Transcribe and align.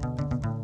Thank 0.00 0.46
you. 0.46 0.57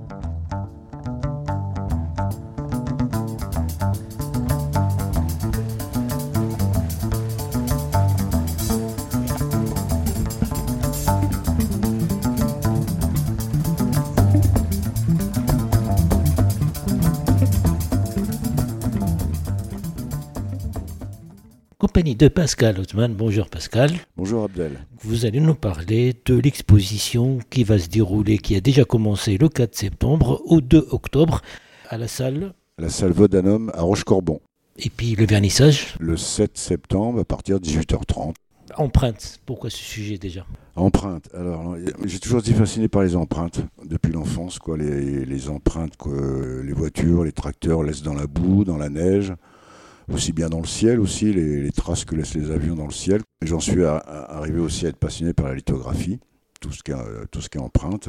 Compagnie 21.95 22.17
de 22.17 22.27
Pascal 22.27 22.81
Hotman. 22.81 23.15
Bonjour 23.15 23.49
Pascal. 23.49 23.93
Bonjour 24.17 24.43
Abdel. 24.43 24.85
Vous 25.03 25.27
allez 25.27 25.39
nous 25.39 25.55
parler 25.55 26.13
de 26.25 26.35
l'exposition 26.35 27.39
qui 27.51 27.63
va 27.63 27.79
se 27.79 27.89
dérouler, 27.89 28.39
qui 28.39 28.57
a 28.57 28.61
déjà 28.61 28.85
commencé 28.85 29.39
le 29.39 29.49
4 29.49 29.77
septembre 29.77 30.43
au 30.47 30.61
2 30.61 30.89
octobre 30.91 31.41
à 31.91 31.97
la 31.97 32.09
salle. 32.09 32.53
La 32.79 32.89
salle 32.89 33.13
Vodanum 33.13 33.71
à 33.75 33.83
Rochecorbon. 33.83 34.41
Et 34.77 34.91
puis 34.91 35.15
le 35.15 35.25
vernissage 35.25 35.95
Le 36.01 36.17
7 36.17 36.59
septembre 36.59 37.21
à 37.21 37.25
partir 37.25 37.61
de 37.61 37.65
18h30. 37.65 38.35
Empreinte, 38.77 39.39
pourquoi 39.47 39.71
ce 39.71 39.79
sujet 39.79 40.19
déjà? 40.19 40.45
Empreinte. 40.75 41.29
Alors, 41.33 41.77
j'ai 42.07 42.19
toujours 42.19 42.41
été 42.41 42.55
fasciné 42.55 42.89
par 42.89 43.03
les 43.03 43.15
empreintes 43.15 43.61
depuis 43.85 44.11
l'enfance, 44.11 44.59
quoi. 44.59 44.77
Les, 44.77 45.25
les 45.25 45.49
empreintes 45.49 45.97
que 45.97 46.61
les 46.61 46.73
voitures, 46.73 47.23
les 47.23 47.31
tracteurs 47.31 47.85
laissent 47.85 48.03
dans 48.03 48.15
la 48.15 48.27
boue, 48.27 48.65
dans 48.65 48.79
la 48.79 48.89
neige 48.89 49.33
aussi 50.13 50.33
bien 50.33 50.49
dans 50.49 50.61
le 50.61 50.67
ciel 50.67 51.01
aussi, 51.01 51.33
les, 51.33 51.71
traces 51.73 52.05
que 52.05 52.15
laissent 52.15 52.35
les 52.35 52.51
avions 52.51 52.75
dans 52.75 52.87
le 52.87 52.93
ciel. 52.93 53.23
J'en 53.43 53.61
suis 53.61 53.85
arrivé 53.85 54.61
aussi 54.61 54.87
à 54.87 54.91
être 54.91 54.97
passionné 54.97 55.33
par 55.33 55.47
la 55.47 55.55
lithographie, 55.55 56.21
tout 56.61 56.73
ce 56.73 56.83
qui 56.83 56.93
est, 56.93 57.27
tout 57.31 57.41
ce 57.41 57.49
qui 57.49 57.59
est 57.59 57.61
empreinte. 57.61 58.09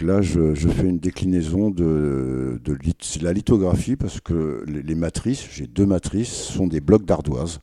là, 0.00 0.22
je, 0.22 0.54
fais 0.54 0.86
une 0.86 0.98
déclinaison 0.98 1.70
de, 1.70 2.60
de, 2.62 2.78
la 3.22 3.32
lithographie 3.32 3.96
parce 3.96 4.20
que 4.20 4.64
les, 4.66 4.94
matrices, 4.94 5.48
j'ai 5.52 5.66
deux 5.66 5.86
matrices, 5.86 6.32
sont 6.32 6.66
des 6.66 6.80
blocs 6.80 7.04
d'ardoise, 7.04 7.60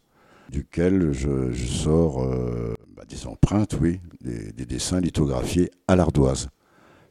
duquel 0.49 1.11
je, 1.11 1.53
sors 1.53 2.23
euh, 2.23 2.73
bah, 2.95 3.03
des 3.07 3.27
empreintes, 3.27 3.77
oui, 3.81 3.99
des, 4.21 4.65
dessins 4.65 4.99
lithographiés 4.99 5.71
à 5.87 5.95
l'ardoise 5.95 6.49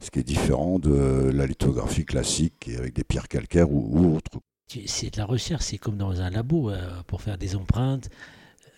ce 0.00 0.10
qui 0.10 0.18
est 0.18 0.24
différent 0.24 0.78
de 0.78 1.30
la 1.32 1.46
lithographie 1.46 2.04
classique 2.04 2.68
avec 2.76 2.94
des 2.94 3.04
pierres 3.04 3.28
calcaires 3.28 3.70
ou 3.70 4.14
autres. 4.14 4.38
C'est 4.68 5.12
de 5.12 5.18
la 5.18 5.26
recherche, 5.26 5.64
c'est 5.64 5.78
comme 5.78 5.96
dans 5.96 6.20
un 6.20 6.30
labo 6.30 6.70
euh, 6.70 7.02
pour 7.06 7.22
faire 7.22 7.38
des 7.38 7.54
empreintes. 7.54 8.08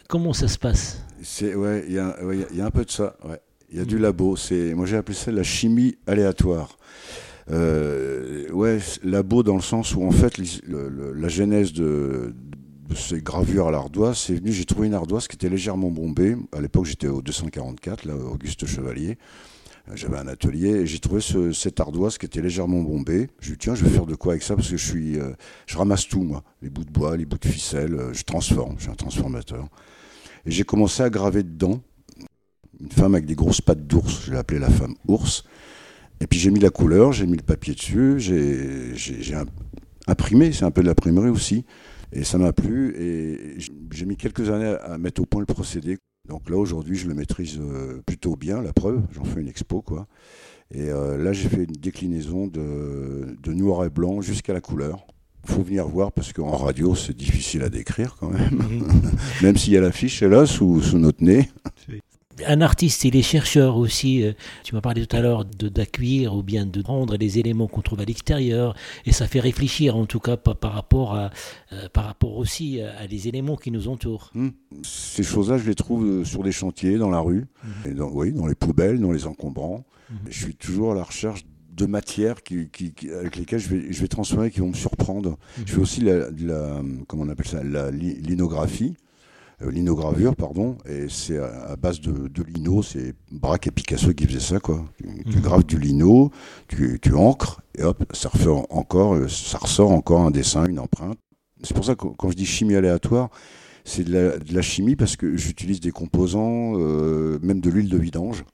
Comment 0.09 0.33
ça 0.33 0.49
se 0.49 0.59
passe? 0.59 1.03
C'est 1.23 1.55
ouais, 1.55 1.85
il 1.89 1.95
y, 1.95 1.99
a 1.99 2.67
un 2.67 2.71
peu 2.71 2.85
de 2.85 2.91
ça. 2.91 3.17
Il 3.71 3.79
y 3.79 3.81
a 3.81 3.85
du 3.85 3.99
labo. 3.99 4.37
C'est 4.37 4.75
moi 4.75 4.87
j'ai 4.87 4.97
appelé 4.97 5.17
ça 5.17 5.33
la 5.33 5.43
chimie 5.43 5.97
aléatoire. 6.07 6.79
Euh, 7.51 8.51
ouais, 8.51 8.79
labo 9.05 9.43
dans 9.43 9.55
le 9.55 9.63
sens 9.63 9.95
où 9.95 10.05
en 10.05 10.11
fait 10.11 10.39
la 10.69 11.29
genèse 11.29 11.73
de, 11.73 12.35
ces 12.95 13.21
gravures 13.21 13.69
à 13.69 13.71
l'ardoise, 13.71 14.19
c'est 14.19 14.35
venu. 14.35 14.53
J'ai 14.53 14.65
trouvé 14.65 14.87
une 14.87 14.95
ardoise 14.95 15.27
qui 15.27 15.37
était 15.37 15.49
légèrement 15.49 15.91
bombée. 15.91 16.37
À 16.53 16.61
l'époque, 16.61 16.87
j'étais 16.87 17.09
au 17.09 17.23
244, 17.23 18.05
là, 18.05 18.15
Auguste 18.17 18.67
Chevalier. 18.67 19.19
J'avais 19.95 20.17
un 20.17 20.27
atelier 20.27 20.71
et 20.71 20.87
j'ai 20.87 20.99
trouvé 20.99 21.21
ce, 21.21 21.53
cette 21.53 21.79
ardoise 21.79 22.19
qui 22.19 22.27
était 22.27 22.43
légèrement 22.43 22.83
bombée. 22.83 23.29
Je 23.39 23.51
lui 23.51 23.59
tiens, 23.59 23.77
je 23.77 23.85
vais 23.85 23.91
faire 23.91 24.07
de 24.07 24.17
quoi 24.17 24.33
avec 24.33 24.43
ça 24.43 24.57
parce 24.57 24.69
que 24.69 24.77
je 24.77 24.85
suis, 24.85 25.19
euh, 25.19 25.33
je 25.67 25.79
ramasse 25.79 26.09
tout 26.09 26.23
moi, 26.23 26.43
les 26.61 26.71
bouts 26.71 26.85
de 26.85 26.91
bois, 26.91 27.17
les 27.17 27.25
bouts 27.25 27.39
de 27.39 27.47
ficelle, 27.47 27.95
euh, 27.95 28.13
je 28.13 28.25
transforme, 28.25 28.75
je 28.79 28.83
suis 28.83 28.91
un 28.91 28.97
transformateur. 28.97 29.69
Et 30.45 30.51
j'ai 30.51 30.65
commencé 30.65 31.03
à 31.03 31.11
graver 31.11 31.45
dedans 31.45 31.81
une 32.81 32.91
femme 32.91 33.15
avec 33.15 33.27
des 33.27 33.37
grosses 33.37 33.61
pattes 33.61 33.87
d'ours. 33.87 34.25
Je 34.27 34.33
l'ai 34.33 34.39
appelée 34.39 34.59
la 34.59 34.71
femme 34.71 34.95
ours. 35.07 35.45
Et 36.21 36.27
puis 36.27 36.39
j'ai 36.39 36.51
mis 36.51 36.61
la 36.61 36.71
couleur, 36.71 37.13
j'ai 37.13 37.27
mis 37.27 37.37
le 37.37 37.43
papier 37.43 37.75
dessus, 37.75 38.19
j'ai 38.19 39.37
imprimé, 40.09 40.53
c'est 40.53 40.65
un 40.65 40.71
peu 40.71 40.83
de 40.83 40.89
l'imprimerie 40.89 41.31
aussi. 41.31 41.65
Et 42.13 42.25
ça 42.25 42.39
m'a 42.39 42.53
plu 42.53 42.95
et 42.99 43.59
j'ai 43.91 44.07
mis 44.07 44.17
quelques 44.17 44.49
années 44.51 44.77
à 44.83 44.99
mettre 44.99 45.21
au 45.21 45.27
point 45.27 45.41
le 45.41 45.47
procédé. 45.47 45.99
Donc 46.29 46.51
là, 46.51 46.57
aujourd'hui, 46.57 46.97
je 46.97 47.09
le 47.09 47.15
maîtrise 47.15 47.59
euh, 47.61 48.01
plutôt 48.05 48.37
bien, 48.37 48.61
la 48.63 48.73
preuve, 48.73 49.03
j'en 49.13 49.25
fais 49.25 49.41
une 49.41 49.49
expo, 49.49 49.83
quoi. 49.83 50.07
Et 50.75 50.91
euh, 50.91 51.17
là, 51.17 51.33
j'ai 51.33 51.49
fait 51.49 51.65
une 51.65 51.77
déclinaison 51.81 52.49
de, 52.49 53.37
noir 53.47 53.85
et 53.85 53.91
blanc 53.91 54.21
jusqu'à 54.21 54.53
la 54.53 54.61
couleur. 54.61 55.07
Il 55.45 55.55
faut 55.55 55.63
venir 55.63 55.87
voir 55.87 56.11
parce 56.11 56.33
qu'en 56.33 56.57
radio, 56.57 56.97
c'est 56.97 57.17
difficile 57.17 57.63
à 57.63 57.69
décrire 57.69 58.17
quand 58.19 58.31
même. 58.31 58.65
même 59.43 59.57
s'il 59.57 59.75
y 59.75 59.77
a 59.77 59.81
l'affiche, 59.81 60.21
elle 60.23 60.31
là, 60.31 60.45
sous, 60.45 60.81
sous 60.81 60.99
notre 60.99 61.23
nez 61.23 61.49
un 62.47 62.61
artiste, 62.61 63.05
il 63.05 63.17
est 63.17 63.23
chercheur 63.23 63.77
aussi. 63.77 64.23
Euh, 64.23 64.33
tu 64.65 64.75
m'as 64.75 64.81
parlé 64.81 65.07
tout 65.07 65.17
à 65.17 65.21
l'heure 65.21 65.45
d'accueillir 65.45 66.35
ou 66.35 66.43
bien 66.43 66.67
de 66.67 66.83
prendre 66.83 67.17
les 67.17 67.39
éléments 67.39 67.67
qu'on 67.67 67.83
trouve 67.83 68.01
à 68.01 68.05
l'extérieur. 68.05 68.75
Et 69.05 69.13
ça 69.13 69.27
fait 69.27 69.41
réfléchir, 69.41 69.97
en 69.97 70.07
tout 70.07 70.21
cas, 70.21 70.37
par, 70.37 70.73
rapport, 70.73 71.15
à, 71.15 71.31
euh, 71.73 71.89
par 71.93 72.05
rapport 72.05 72.37
aussi 72.37 72.81
à, 72.81 73.07
les 73.07 73.29
éléments 73.29 73.57
qui 73.57 73.71
nous 73.71 73.89
entourent. 73.89 74.31
Hmm. 74.35 74.49
Ces 74.83 75.23
choses-là, 75.23 75.59
je 75.59 75.67
les 75.67 75.75
trouve 75.75 76.05
euh, 76.05 76.25
sur 76.25 76.43
des 76.43 76.53
chantiers, 76.53 76.99
dans 76.99 77.11
la 77.11 77.21
rue, 77.21 77.47
mhm. 77.65 77.91
et 77.91 77.95
dans, 77.95 78.11
oui, 78.11 78.33
dans 78.33 78.47
les 78.47 78.55
poubelles, 78.55 79.01
dans 79.01 79.13
les 79.13 79.27
encombrants. 79.27 79.85
Mhm. 80.11 80.17
Je 80.29 80.45
suis 80.45 80.55
toujours 80.55 80.93
à 80.93 80.95
la 80.95 81.05
recherche 81.05 81.45
de 81.73 81.87
matières 81.87 82.43
qui, 82.43 82.69
avec 83.19 83.37
lesquelles 83.37 83.61
je 83.61 83.69
vais, 83.69 83.93
je 83.93 84.01
vais 84.01 84.09
transformer, 84.09 84.51
qui 84.51 84.61
vont 84.61 84.69
me 84.69 84.75
surprendre. 84.75 85.31
Mhm. 85.31 85.65
Je 85.67 85.73
fais 85.73 85.81
aussi 85.81 86.01
la, 86.01 86.31
la, 86.31 86.83
comment 87.07 87.25
on 87.25 87.29
appelle 87.29 87.47
ça, 87.47 87.63
la 87.63 87.91
linographie. 87.91 88.95
Euh, 89.63 89.71
linogravure, 89.71 90.37
pardon, 90.37 90.77
et 90.87 91.07
c'est 91.09 91.39
à, 91.39 91.77
base 91.77 92.01
de, 92.03 92.43
lino, 92.43 92.83
c'est 92.83 93.15
Braque 93.33 93.69
et 93.69 93.71
Picasso 93.71 94.13
qui 94.13 94.27
faisaient 94.27 94.39
ça, 94.39 94.61
quoi. 94.61 94.85
Tu, 94.99 95.07
mhm. 95.07 95.41
graves 95.41 95.65
du 95.65 95.79
lino, 95.79 96.31
tu, 96.69 96.99
tu, 97.01 97.15
encres, 97.15 97.63
et 97.79 97.83
hop, 97.83 98.05
ça 98.13 98.29
refait 98.29 98.51
encore, 98.69 99.15
euh, 99.15 99.29
ça 99.29 99.57
ressort 99.57 99.93
encore 99.93 100.21
un 100.21 100.31
dessin, 100.31 100.67
une 100.67 100.79
empreinte. 100.79 101.19
C'est 101.63 101.73
pour 101.73 101.87
ça 101.87 101.95
que 101.95 102.07
quand 102.07 102.31
je 102.31 102.37
dis 102.37 102.45
chimie 102.45 102.75
aléatoire, 102.75 103.31
c'est 103.85 104.05
de, 104.05 104.35
la, 104.53 104.63
chimie 104.63 104.95
parce 104.95 105.17
que 105.17 105.39
j'utilise 105.39 105.81
des 105.81 105.91
composants, 105.93 106.75
euh, 106.77 107.39
même 107.41 107.61
de 107.61 107.71
l'huile 107.71 107.89
de 107.89 107.97
vidange, 107.97 108.45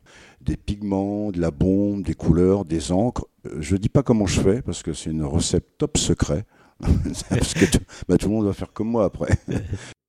des 0.41 0.57
pigments, 0.57 1.33
de 1.33 1.41
la 1.41 1.51
bombe, 1.51 2.05
des 2.05 2.15
couleurs, 2.15 2.65
des 2.65 2.93
encres. 2.93 3.27
Je 3.59 3.75
ne 3.75 3.79
dis 3.81 3.89
pas 3.89 4.05
comment 4.05 4.27
je 4.27 4.41
fais 4.41 4.63
parce 4.63 4.85
que 4.85 4.93
c'est 4.93 5.11
une 5.11 5.25
recette 5.25 5.79
top 5.79 5.99
secret. 5.99 6.45
parce 7.29 7.55
que 7.55 7.65
bah, 8.09 8.19
tout 8.19 8.29
le 8.29 8.35
monde 8.35 8.47
va 8.47 8.53
faire 8.53 8.73
comme 8.73 8.89
moi 8.89 9.05
après. 9.05 9.37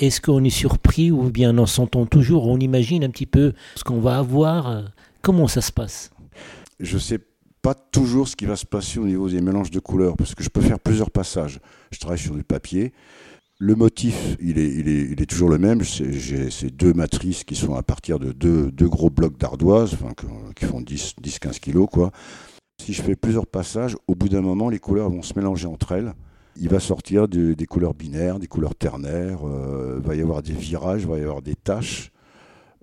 Est-ce 0.00 0.20
qu'on 0.20 0.44
est 0.44 0.50
surpris 0.50 1.10
ou 1.10 1.30
bien 1.30 1.56
on 1.58 1.66
s'entend 1.66 2.06
toujours, 2.06 2.46
on 2.46 2.58
imagine 2.58 3.04
un 3.04 3.10
petit 3.10 3.26
peu 3.26 3.52
ce 3.76 3.84
qu'on 3.84 4.00
va 4.00 4.18
avoir 4.18 4.84
Comment 5.22 5.48
ça 5.48 5.60
se 5.60 5.70
passe? 5.70 6.10
Je 6.78 6.94
ne 6.94 7.00
sais 7.00 7.18
pas 7.60 7.74
toujours 7.74 8.26
ce 8.26 8.36
qui 8.36 8.46
va 8.46 8.56
se 8.56 8.64
passer 8.64 8.98
au 8.98 9.06
niveau 9.06 9.28
des 9.28 9.42
mélanges 9.42 9.70
de 9.70 9.80
couleurs, 9.80 10.16
parce 10.16 10.34
que 10.34 10.42
je 10.42 10.48
peux 10.48 10.62
faire 10.62 10.80
plusieurs 10.80 11.10
passages. 11.10 11.60
Je 11.90 11.98
travaille 11.98 12.18
sur 12.18 12.34
du 12.34 12.42
papier. 12.42 12.92
Le 13.58 13.74
motif, 13.74 14.36
il 14.40 14.58
est, 14.58 14.70
il 14.70 14.88
est, 14.88 15.02
il 15.10 15.20
est 15.20 15.26
toujours 15.26 15.50
le 15.50 15.58
même. 15.58 15.82
J'ai 15.82 16.50
ces 16.50 16.70
deux 16.70 16.94
matrices 16.94 17.44
qui 17.44 17.54
sont 17.54 17.74
à 17.74 17.82
partir 17.82 18.18
de 18.18 18.32
deux, 18.32 18.88
gros 18.88 19.10
blocs 19.10 19.36
d'ardoise, 19.36 19.98
qui 20.56 20.64
font 20.64 20.80
10-15 20.80 21.60
kilos. 21.60 21.88
Quoi. 21.92 22.12
Si 22.80 22.94
je 22.94 23.02
fais 23.02 23.16
plusieurs 23.16 23.46
passages, 23.46 23.94
au 24.08 24.14
bout 24.14 24.30
d'un 24.30 24.40
moment, 24.40 24.70
les 24.70 24.78
couleurs 24.78 25.10
vont 25.10 25.20
se 25.20 25.34
mélanger 25.36 25.66
entre 25.66 25.92
elles 25.92 26.14
il 26.60 26.68
va 26.68 26.78
sortir 26.78 27.26
des 27.26 27.66
couleurs 27.66 27.94
binaires, 27.94 28.38
des 28.38 28.46
couleurs 28.46 28.74
ternaires, 28.74 29.46
euh, 29.46 29.98
il 29.98 30.06
va 30.06 30.14
y 30.14 30.20
avoir 30.20 30.42
des 30.42 30.52
virages, 30.52 31.02
il 31.02 31.08
va 31.08 31.18
y 31.18 31.22
avoir 31.22 31.40
des 31.40 31.56
taches. 31.56 32.12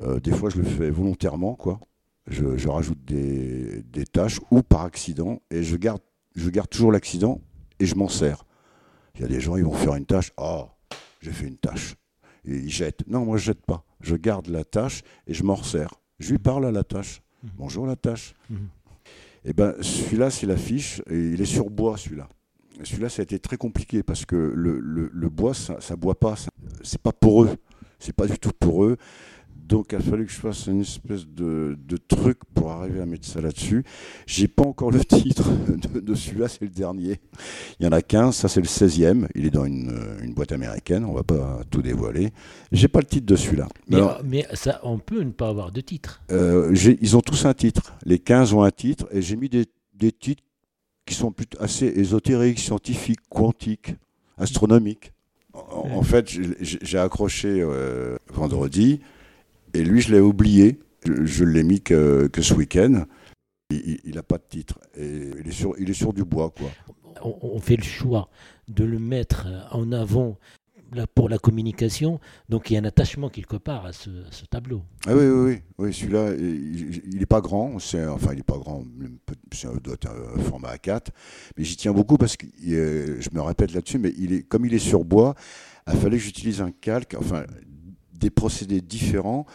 Euh, 0.02 0.20
des 0.20 0.32
fois, 0.32 0.50
je 0.50 0.58
le 0.58 0.64
fais 0.64 0.90
volontairement, 0.90 1.54
quoi. 1.54 1.80
Je, 2.26 2.68
rajoute 2.68 3.06
des, 3.06 3.84
des, 3.84 4.06
taches 4.06 4.42
ou 4.52 4.62
par 4.64 4.82
accident, 4.82 5.42
et 5.52 5.64
je 5.64 5.78
garde, 5.78 6.02
je 6.36 6.50
garde 6.50 6.70
toujours 6.70 6.92
l'accident 6.92 7.40
et 7.80 7.86
je 7.86 7.96
m'en 7.96 8.10
sers. 8.10 8.44
Il 9.16 9.22
y 9.22 9.24
a 9.24 9.28
des 9.28 9.40
gens, 9.40 9.56
ils 9.56 9.64
vont 9.64 9.72
faire 9.72 9.96
une 9.96 10.06
tâche, 10.06 10.34
oh, 10.38 10.66
j'ai 11.22 11.32
fait 11.32 11.48
une 11.48 11.58
tâche. 11.58 11.96
Et 12.46 12.56
ils 12.56 12.70
jettent. 12.70 13.08
Non, 13.08 13.26
moi, 13.26 13.38
je 13.38 13.46
jette 13.46 13.66
pas. 13.66 13.86
Je 14.02 14.16
garde 14.16 14.48
la 14.48 14.64
tâche 14.64 15.04
et 15.28 15.34
je 15.34 15.44
m'en 15.44 15.56
resserre. 15.56 15.94
Je 16.20 16.32
lui 16.32 16.40
parle 16.40 16.66
à 16.66 16.72
la 16.72 16.84
tâche. 16.84 17.22
Mmh. 17.44 17.48
Bonjour 17.58 17.86
la 17.86 17.96
tâche. 17.96 18.34
Mmh. 18.50 18.56
Et 19.46 19.52
eh 19.52 19.54
ben, 19.54 19.76
celui-là, 19.82 20.30
c'est 20.30 20.48
l'affiche, 20.48 21.02
et 21.10 21.30
il 21.30 21.42
est 21.42 21.46
sur 21.46 21.70
bois, 21.70 21.96
celui-là 21.96 22.28
celui-là, 22.84 23.10
ça 23.10 23.22
a 23.22 23.24
été 23.24 23.40
très 23.40 23.58
compliqué 23.58 24.04
parce 24.04 24.26
que 24.26 24.36
le, 24.36 24.80
le, 24.80 25.30
bois, 25.30 25.54
ça, 25.54 25.80
ça 25.80 25.96
boit 25.96 26.20
pas, 26.20 26.36
c'est 26.84 27.02
pas 27.02 27.12
poreux, 27.12 27.50
c'est 28.00 28.14
pas 28.14 28.28
du 28.28 28.38
tout 28.38 28.52
poreux. 28.58 28.98
Donc, 29.68 29.88
il 29.92 29.98
a 29.98 30.00
fallu 30.00 30.26
que 30.26 30.32
je 30.32 30.40
fasse 30.40 30.68
une 30.68 30.80
espèce 30.82 31.28
de, 31.28 31.78
de 31.78 31.98
truc 31.98 32.40
pour 32.54 32.72
arriver 32.72 33.02
à 33.02 33.06
mettre 33.06 33.28
ça 33.28 33.42
là-dessus. 33.42 33.84
J'ai 34.26 34.48
pas 34.48 34.64
encore 34.64 34.92
le 34.92 35.00
titre 35.04 35.50
de, 35.78 36.16
celui-là, 36.16 36.48
c'est 36.48 36.62
le 36.62 36.70
dernier. 36.70 37.20
Il 37.80 37.86
y 37.86 37.90
en 37.90 37.92
a 37.92 38.02
15, 38.02 38.34
ça 38.34 38.48
c'est 38.48 38.62
le 38.62 38.68
16e. 38.68 39.28
Il 39.36 39.46
est 39.46 39.50
dans 39.50 39.66
une, 39.66 39.94
une, 40.24 40.34
boîte 40.34 40.54
américaine, 40.54 41.04
on 41.04 41.14
va 41.14 41.24
pas 41.24 41.64
tout 41.70 41.82
dévoiler. 41.82 42.32
J'ai 42.72 42.88
pas 42.88 43.00
le 43.00 43.08
titre 43.08 43.26
de 43.26 43.36
celui-là. 43.36 43.68
Mais, 43.90 44.00
mais, 44.24 44.46
ça, 44.54 44.80
on 44.84 45.00
peut 45.00 45.22
ne 45.22 45.32
pas 45.32 45.50
avoir 45.50 45.74
de 45.74 45.82
titre. 45.82 46.22
Euh, 46.32 46.74
ils 47.02 47.18
ont 47.18 47.22
tous 47.22 47.46
un 47.46 47.54
titre. 47.54 47.94
Les 48.06 48.20
15 48.20 48.54
ont 48.54 48.64
un 48.64 48.72
titre 48.72 49.08
et 49.12 49.22
j'ai 49.22 49.36
mis 49.36 49.50
des, 49.50 49.66
des 49.96 50.14
titres 50.14 50.44
qui 51.08 51.16
sont 51.16 51.32
plutôt 51.32 51.58
assez 51.60 51.88
ésotériques, 51.88 52.60
scientifiques, 52.60 53.22
quantiques, 53.30 53.96
astronomiques. 54.38 55.14
En, 55.54 56.04
fait, 56.04 56.30
j'ai 56.60 57.00
accroché 57.00 57.48
euh, 57.62 58.18
vendredi, 58.30 59.00
et 59.74 59.84
lui, 59.84 60.02
je 60.02 60.14
l'ai 60.14 60.20
oublié. 60.20 60.80
Je, 61.04 61.44
ne 61.44 61.50
l'ai 61.50 61.64
mis 61.64 61.82
que, 61.82 62.30
ce 62.40 62.54
week-end. 62.54 63.06
Il 63.72 64.14
n'a 64.14 64.24
pas 64.24 64.38
de 64.38 64.44
titre. 64.48 64.80
Et 64.96 65.32
il, 65.40 65.48
est 65.48 65.52
sur, 65.52 65.74
il 65.80 65.90
est 65.90 65.96
sur 65.96 66.14
du 66.14 66.24
bois, 66.24 66.54
quoi. 66.56 66.70
On, 67.24 67.60
fait 67.60 67.78
le 67.78 67.84
choix 67.84 68.30
de 68.68 68.84
le 68.84 69.00
mettre 69.00 69.48
en 69.72 69.92
avant 69.92 70.38
pour 71.14 71.30
la 71.30 71.38
communication, 71.38 72.20
donc 72.50 72.70
il 72.70 72.74
y 72.74 72.78
a 72.78 72.80
un 72.80 72.86
attachement 72.86 73.30
quelque 73.30 73.58
part 73.58 73.86
à 73.86 73.94
ce, 73.94 74.10
tableau. 74.50 74.84
Ah 75.06 75.16
oui, 75.16 75.26
oui, 75.26 75.46
oui, 75.46 75.62
oui 75.78 75.94
celui-là, 75.94 76.34
il 76.34 77.20
n'est 77.20 77.26
pas 77.26 77.42
grand, 77.42 77.76
enfin 77.76 78.30
il 78.32 78.38
n'est 78.38 78.44
pas 78.44 78.58
grand, 78.58 78.84
c'est 79.52 79.68
un 79.68 80.42
format 80.42 80.76
A4, 80.76 81.08
mais 81.58 81.64
j'y 81.64 81.76
tiens 81.76 81.94
beaucoup 81.94 82.18
parce 82.18 82.38
que 82.38 82.46
je 82.58 83.30
me 83.34 83.42
répète 83.42 83.74
là-dessus, 83.74 84.00
mais 84.00 84.14
il 84.18 84.34
est, 84.34 84.44
comme 84.44 84.66
il 84.66 84.74
est 84.74 84.80
sur 84.80 85.04
bois, 85.04 85.36
il 85.92 85.98
fallait 85.98 86.18
que 86.18 86.24
j'utilise 86.24 86.62
un 86.62 86.72
calque, 86.72 87.16
enfin 87.20 87.46
des 88.14 88.30
procédés 88.30 88.82
différents 88.82 89.46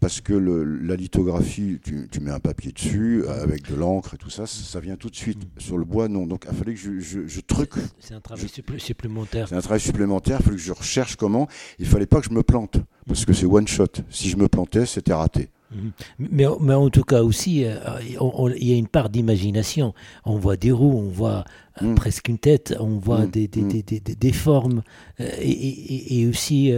parce 0.00 0.22
que 0.22 0.32
la 0.32 0.96
lithographie, 0.96 1.78
tu, 1.82 2.20
mets 2.20 2.30
un 2.30 2.40
papier 2.40 2.72
dessus 2.72 3.24
avec 3.28 3.70
de 3.70 3.76
l'encre 3.76 4.14
et 4.14 4.16
tout 4.16 4.30
ça, 4.30 4.46
ça 4.46 4.80
vient 4.80 4.96
tout 4.96 5.10
de 5.10 5.16
suite. 5.16 5.38
Mm. 5.38 5.60
Sur 5.60 5.78
le 5.78 5.84
bois, 5.84 6.08
non. 6.08 6.26
Donc 6.26 6.46
il 6.50 6.56
fallait 6.56 6.74
que 6.74 6.80
je, 6.80 7.26
je, 7.26 7.40
truque. 7.40 7.74
C'est 7.98 8.14
un 8.14 8.20
travail 8.20 8.48
supplémentaire. 8.78 9.48
C'est 9.48 9.54
un 9.54 9.60
travail 9.60 9.80
supplémentaire. 9.80 10.38
Il 10.40 10.44
fallait 10.44 10.56
que 10.56 10.62
je 10.62 10.72
recherche 10.72 11.16
comment. 11.16 11.48
Il 11.78 11.86
fallait 11.86 12.06
pas 12.06 12.20
que 12.20 12.26
je 12.26 12.32
me 12.32 12.42
plante 12.42 12.78
parce 13.06 13.26
que 13.26 13.34
c'est 13.34 13.44
one 13.44 13.68
shot. 13.68 13.86
Si 14.08 14.30
je 14.30 14.36
me 14.36 14.48
plantais, 14.48 14.86
c'était 14.86 15.12
raté. 15.12 15.50
Mm-hmm. 15.74 15.90
Mais, 16.18 16.46
mais, 16.60 16.74
en 16.74 16.88
tout 16.88 17.04
cas 17.04 17.22
aussi, 17.22 17.64
euh, 17.64 17.76
il 18.00 18.68
y 18.68 18.72
a 18.72 18.76
une 18.76 18.88
part 18.88 19.10
d'imagination. 19.10 19.92
On 20.24 20.38
voit 20.38 20.56
des 20.56 20.72
roues, 20.72 20.96
on 20.96 21.10
voit 21.10 21.44
euh, 21.82 21.92
mm. 21.92 21.94
presque 21.94 22.28
une 22.28 22.38
tête, 22.38 22.74
on 22.80 22.98
voit 22.98 23.26
des, 23.26 23.48
des, 23.48 23.62
des, 23.62 24.00
des, 24.00 24.32
formes, 24.32 24.82
euh, 25.20 25.28
et, 25.40 26.22
et, 26.22 26.26
aussi 26.26 26.72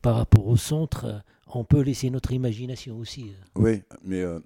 par 0.00 0.16
rapport 0.16 0.46
au 0.48 0.56
centre 0.56 1.22
on 1.56 1.64
peut 1.64 1.80
laisser 1.80 2.10
notre 2.10 2.32
imagination 2.32 2.98
aussi. 2.98 3.32
Oui, 3.56 3.82
mais 4.04 4.20
euh, 4.20 4.40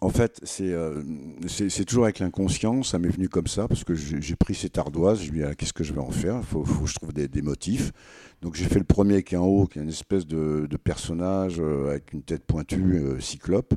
en 0.00 0.08
fait, 0.08 0.40
euh, 0.60 1.02
c'est 1.46 1.84
toujours 1.84 2.04
avec 2.04 2.18
l'inconscient, 2.18 2.82
ça 2.82 2.98
m'est 2.98 3.08
venu 3.08 3.28
comme 3.28 3.46
ça, 3.46 3.68
parce 3.68 3.84
que 3.84 3.94
j'ai 3.94 4.36
pris 4.36 4.54
cette 4.54 4.78
ardoise, 4.78 5.18
je 5.18 5.32
me 5.32 5.38
suis 5.38 5.46
dit, 5.46 5.56
qu'est-ce 5.56 5.72
que 5.72 5.84
je 5.84 5.92
vais 5.92 6.00
en 6.00 6.10
faire? 6.10 6.36
Il 6.38 6.44
faut, 6.44 6.62
que 6.62 6.86
je 6.86 6.94
trouve 6.94 7.12
des, 7.12 7.42
motifs. 7.42 7.92
Donc 8.40 8.54
j'ai 8.54 8.64
fait 8.64 8.78
le 8.78 8.84
premier 8.84 9.22
qui 9.22 9.34
est 9.34 9.38
en 9.38 9.46
haut, 9.46 9.66
qui 9.66 9.78
est 9.78 9.82
une 9.82 9.88
espèce 9.88 10.26
de, 10.26 10.68
personnage 10.82 11.60
euh, 11.60 11.90
avec 11.90 12.12
une 12.12 12.22
tête 12.22 12.44
pointue, 12.44 13.00
cyclope. 13.20 13.74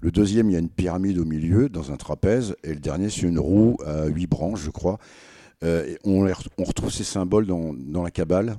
Le 0.00 0.10
deuxième, 0.10 0.48
il 0.48 0.52
y 0.52 0.56
a 0.56 0.60
une 0.60 0.70
pyramide 0.70 1.18
au 1.18 1.24
milieu, 1.24 1.68
dans 1.68 1.92
un 1.92 1.96
trapèze. 1.96 2.54
Et 2.62 2.72
le 2.72 2.80
dernier, 2.80 3.10
c'est 3.10 3.22
une 3.22 3.38
roue 3.38 3.76
à 3.84 4.06
huit 4.06 4.28
branches, 4.28 4.62
je 4.62 4.70
crois. 4.70 4.98
on, 5.62 6.20
retrouve 6.58 6.92
ces 6.92 7.04
symboles 7.04 7.46
dans, 7.46 7.74
dans 7.74 8.04
la 8.04 8.10
Kabbale 8.10 8.58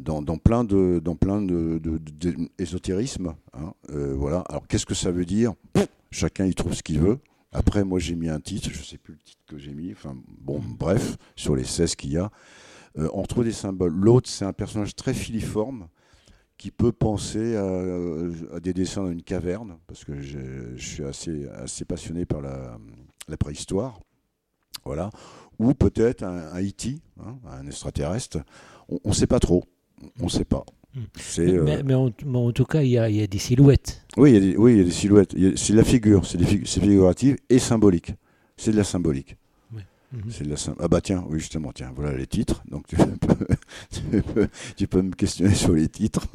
dans, 0.00 0.38
plein 0.38 0.64
de. 0.64 1.00
Hein, 3.52 3.74
euh, 3.90 4.14
voilà. 4.16 4.40
Alors 4.48 4.66
qu'est-ce 4.66 4.86
que 4.86 4.94
ça 4.94 5.10
veut 5.10 5.24
dire? 5.24 5.54
Chacun 6.10 6.46
y 6.46 6.54
trouve 6.54 6.74
ce 6.74 6.82
qu'il 6.82 7.00
veut. 7.00 7.18
Après, 7.52 7.84
moi 7.84 7.98
j'ai 7.98 8.14
mis 8.14 8.28
un 8.28 8.40
titre, 8.40 8.70
je 8.72 8.78
ne 8.78 8.84
sais 8.84 8.98
plus 8.98 9.14
le 9.14 9.20
titre 9.20 9.42
que 9.46 9.58
j'ai 9.58 9.74
mis. 9.74 9.92
Enfin 9.92 10.16
bon, 10.40 10.60
bref, 10.60 11.16
sur 11.36 11.56
les 11.56 11.64
16 11.64 11.96
qu'il 11.96 12.12
y 12.12 12.16
a, 12.16 12.30
euh, 12.98 13.08
on 13.12 13.22
trouve 13.24 13.44
des 13.44 13.52
symboles. 13.52 13.92
L'autre, 13.92 14.28
c'est 14.28 14.44
un 14.44 14.52
personnage 14.52 14.94
très 14.94 15.14
filiforme 15.14 15.88
qui 16.56 16.70
peut 16.70 16.92
penser 16.92 17.56
à, 17.56 18.60
des 18.60 18.74
dessins 18.74 19.04
dans 19.04 19.10
une 19.10 19.22
caverne, 19.22 19.78
parce 19.86 20.04
que 20.04 20.20
je 20.20 20.76
suis 20.76 21.04
assez, 21.04 21.48
assez 21.48 21.86
passionné 21.86 22.26
par 22.26 22.42
la, 22.42 22.76
préhistoire. 23.38 23.98
Voilà. 24.84 25.10
Ou 25.58 25.72
peut-être 25.72 26.22
un, 26.22 26.52
un 26.52 26.62
e 26.62 26.70
hein, 27.20 27.38
un 27.48 27.66
extraterrestre. 27.66 28.38
On 28.88 29.08
ne 29.08 29.14
sait 29.14 29.26
pas 29.26 29.40
trop 29.40 29.64
on 30.20 30.24
ne 30.24 30.30
sait 30.30 30.44
pas. 30.44 30.64
Hmm. 30.94 31.00
Euh, 31.38 31.82
mais, 31.84 31.94
en, 31.94 32.52
tout 32.52 32.64
cas, 32.64 32.82
il 32.82 32.90
y, 32.90 32.98
a, 32.98 33.26
des 33.26 33.38
silhouettes. 33.38 34.02
Oui, 34.16 34.30
il 34.30 34.34
y 34.34 34.36
a 34.36 34.40
des, 34.40 34.56
oui, 34.56 34.72
il 34.72 34.78
y 34.78 34.80
a 34.80 34.84
des 34.84 34.90
silhouettes. 34.90 35.34
C'est 35.56 35.72
la 35.72 35.84
figure, 35.84 36.26
c'est 36.26 36.42
figuratif 36.80 37.36
et 37.48 37.58
symbolique. 37.58 38.14
C'est 38.56 38.72
de 38.72 38.76
la 38.76 38.84
symbolique. 38.84 39.36
De 40.12 40.48
la 40.48 40.56
Ah 40.80 40.88
bah 40.88 41.00
tiens, 41.00 41.24
oui 41.28 41.38
justement, 41.38 41.70
tiens, 41.72 41.92
voilà 41.94 42.16
les 42.16 42.26
titres. 42.26 42.64
Donc 42.68 42.86
tu 42.88 42.96
peux, 42.96 44.48
tu 44.76 44.88
peux, 44.88 45.02
me 45.02 45.12
questionner 45.12 45.54
sur 45.54 45.72
les 45.72 45.88
titres. 45.88 46.26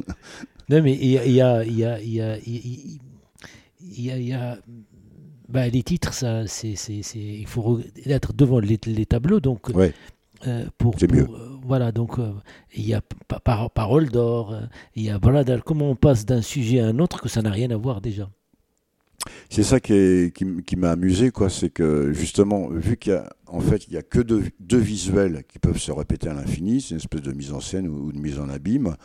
Non 0.70 0.82
mais 0.82 0.94
il 0.94 1.12
y 1.12 1.18
a, 1.18 1.26
il 1.26 1.34
y 1.34 1.42
a, 1.42 1.66
il 1.66 1.78
y 1.78 1.84
a, 1.84 2.00
il 2.00 2.14
y 2.14 2.22
a, 2.22 4.18
il 4.18 4.28
y 4.28 4.34
a, 4.34 4.58
bah, 5.48 5.68
les 5.68 5.84
titres, 5.84 6.14
ça, 6.14 6.48
c'est, 6.48 6.74
il 7.16 7.46
faut 7.48 7.80
être 8.06 8.34
devant 8.34 8.60
les, 8.60 8.78
tableaux, 8.78 9.40
donc 9.40 9.70
ouais. 9.70 9.94
Euh, 10.48 10.66
pour, 10.78 10.96
mieux. 11.12 11.24
Euh, 11.24 11.58
voilà, 11.64 11.92
donc 11.92 12.20
euh, 12.20 12.32
il 12.76 12.88
y 12.88 12.94
a 12.94 13.02
par, 13.44 13.70
parole 13.72 14.10
d'or, 14.10 14.56
il 14.96 15.04
y 15.04 15.10
a 15.10 15.18
voilà, 15.18 15.44
comment 15.62 15.92
on 15.92 15.96
passe 15.96 16.26
d'un 16.26 16.42
sujet 16.42 16.80
à 16.80 16.88
un 16.88 17.00
autre 17.00 17.22
que 17.22 17.30
ça 17.30 17.42
n'a 17.42 17.52
rien 17.52 17.72
à 17.72 17.78
voir 17.78 18.02
déjà? 18.02 18.30
C'est 19.50 19.64
ça 19.64 19.80
qui, 19.80 20.32
qui, 20.34 20.76
m'a 20.76 20.92
amusé, 20.92 21.32
quoi, 21.32 21.50
c'est 21.50 21.72
que 21.72 22.14
justement, 22.14 22.68
vu 22.70 22.96
qu'il 22.98 23.14
y 23.14 23.16
a 23.16 23.28
en 23.48 23.60
fait 23.60 23.88
il 23.88 23.94
y 23.94 23.98
a 23.98 24.04
que 24.04 24.20
deux, 24.20 24.44
deux, 24.60 24.78
visuels 24.78 25.44
qui 25.48 25.58
peuvent 25.58 25.80
se 25.80 25.92
répéter 25.92 26.30
à 26.30 26.34
l'infini, 26.34 26.82
c'est 26.82 26.92
une 26.92 26.98
espèce 26.98 27.22
de 27.22 27.32
mise 27.32 27.52
en 27.52 27.60
scène 27.60 27.88
ou, 27.88 28.12
de 28.12 28.20
mise 28.20 28.40
en 28.40 28.50
abîme. 28.50 28.96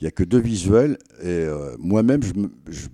Il 0.00 0.04
y 0.04 0.06
a 0.06 0.10
que 0.10 0.24
deux 0.24 0.40
visuels 0.40 0.96
et 1.22 1.46
moi-même 1.78 2.22
je, 2.22 2.32
je, 2.70 2.86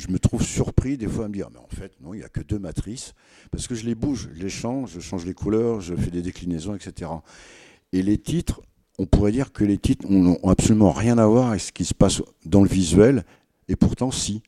je 0.00 0.08
me 0.08 0.18
trouve 0.18 0.42
surpris 0.42 0.96
des 0.96 1.06
fois 1.06 1.26
à 1.26 1.28
me 1.28 1.34
dire, 1.34 1.48
mais 1.52 1.58
en 1.58 1.68
fait, 1.68 1.92
non, 2.00 2.14
il 2.14 2.18
n'y 2.18 2.24
a 2.24 2.28
que 2.28 2.40
deux 2.40 2.58
matrices, 2.58 3.12
parce 3.50 3.68
que 3.68 3.74
je 3.74 3.84
les 3.84 3.94
bouge, 3.94 4.30
je 4.34 4.42
les 4.42 4.48
change, 4.48 4.92
je 4.94 5.00
change 5.00 5.26
les 5.26 5.34
couleurs, 5.34 5.80
je 5.80 5.94
fais 5.94 6.10
des 6.10 6.22
déclinaisons, 6.22 6.74
etc. 6.74 7.10
Et 7.92 8.02
les 8.02 8.18
titres, 8.18 8.62
on 8.98 9.06
pourrait 9.06 9.32
dire 9.32 9.52
que 9.52 9.62
les 9.64 9.78
titres 9.78 10.06
n'ont 10.08 10.38
absolument 10.48 10.92
rien 10.92 11.18
à 11.18 11.26
voir 11.26 11.50
avec 11.50 11.60
ce 11.60 11.72
qui 11.72 11.84
se 11.84 11.94
passe 11.94 12.22
dans 12.46 12.62
le 12.62 12.68
visuel, 12.68 13.24
et 13.68 13.76
pourtant, 13.76 14.10
si. 14.10 14.42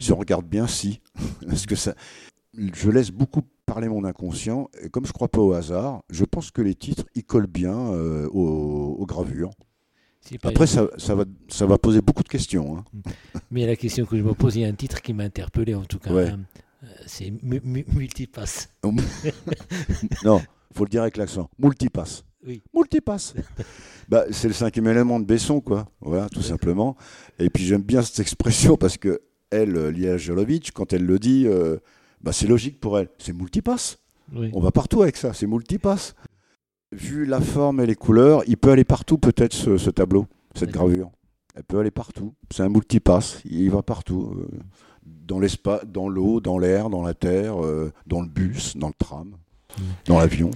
Si 0.00 0.12
on 0.12 0.16
regarde 0.16 0.46
bien, 0.46 0.66
si. 0.66 1.00
parce 1.46 1.66
que 1.66 1.76
ça, 1.76 1.94
je 2.56 2.90
laisse 2.90 3.10
beaucoup 3.10 3.42
parler 3.66 3.88
mon 3.88 4.04
inconscient, 4.04 4.70
et 4.82 4.88
comme 4.88 5.04
je 5.04 5.10
ne 5.10 5.14
crois 5.14 5.28
pas 5.28 5.40
au 5.40 5.52
hasard, 5.52 6.02
je 6.08 6.24
pense 6.24 6.50
que 6.50 6.62
les 6.62 6.74
titres, 6.74 7.04
ils 7.14 7.24
collent 7.24 7.46
bien 7.46 7.76
euh, 7.92 8.26
aux 8.28 9.04
gravures. 9.06 9.50
Après, 10.42 10.66
ça, 10.66 10.88
ça, 10.96 11.14
va, 11.14 11.24
ça 11.48 11.66
va 11.66 11.78
poser 11.78 12.00
beaucoup 12.00 12.22
de 12.22 12.28
questions. 12.28 12.78
Hein. 12.78 12.84
Mais 13.50 13.66
la 13.66 13.76
question 13.76 14.06
que 14.06 14.16
je 14.16 14.22
me 14.22 14.34
pose, 14.34 14.56
il 14.56 14.62
y 14.62 14.64
a 14.64 14.68
un 14.68 14.74
titre 14.74 15.02
qui 15.02 15.12
m'a 15.12 15.24
interpellé 15.24 15.74
en 15.74 15.84
tout 15.84 15.98
cas. 15.98 16.10
Hein. 16.10 16.40
Euh, 16.82 16.86
c'est 17.06 17.32
Multipass. 17.42 18.70
non, 18.84 20.40
il 20.40 20.76
faut 20.76 20.84
le 20.84 20.90
dire 20.90 21.02
avec 21.02 21.16
l'accent. 21.16 21.50
Multipass. 21.58 22.24
Oui. 22.46 22.62
Multipass. 22.74 23.34
bah, 24.08 24.24
c'est 24.30 24.48
le 24.48 24.54
cinquième 24.54 24.88
élément 24.88 25.20
de 25.20 25.24
Besson, 25.24 25.60
quoi. 25.60 25.88
Voilà, 26.00 26.28
tout 26.28 26.42
simplement. 26.42 26.96
Et 27.38 27.50
puis 27.50 27.64
j'aime 27.64 27.82
bien 27.82 28.02
cette 28.02 28.20
expression 28.20 28.76
parce 28.76 28.96
que 28.96 29.22
elle, 29.50 29.88
Lia 29.88 30.16
Jolovic, 30.16 30.72
quand 30.72 30.92
elle 30.92 31.04
le 31.04 31.18
dit, 31.18 31.44
euh, 31.46 31.78
bah, 32.20 32.32
c'est 32.32 32.46
logique 32.46 32.80
pour 32.80 32.98
elle. 32.98 33.08
C'est 33.18 33.32
multipass. 33.32 33.98
On 34.32 34.60
va 34.60 34.70
partout 34.70 35.02
avec 35.02 35.16
ça, 35.16 35.32
c'est 35.34 35.46
multipass 35.46 36.14
vu 36.94 37.26
la 37.26 37.40
forme 37.40 37.80
et 37.80 37.86
les 37.86 37.94
couleurs, 37.94 38.42
il 38.46 38.56
peut 38.56 38.70
aller 38.70 38.84
partout 38.84 39.18
peut-être 39.18 39.52
ce, 39.52 39.90
tableau, 39.90 40.26
cette 40.54 40.70
gravure. 40.70 41.10
Elle 41.54 41.64
peut 41.64 41.78
aller 41.78 41.90
partout. 41.90 42.34
C'est 42.50 42.62
un 42.62 42.68
multipass, 42.68 43.40
il 43.44 43.70
va 43.70 43.82
partout. 43.82 44.34
Euh, 44.36 44.48
dans 45.04 45.38
l'espace, 45.38 45.84
dans 45.86 46.08
l'eau, 46.08 46.40
dans 46.40 46.58
l'air, 46.58 46.90
dans 46.90 47.02
la 47.02 47.14
terre, 47.14 47.64
euh, 47.64 47.92
dans 48.06 48.20
le 48.20 48.28
bus, 48.28 48.76
dans 48.76 48.88
le 48.88 48.94
tram, 48.98 49.36
dans 50.06 50.18
l'avion. 50.18 50.50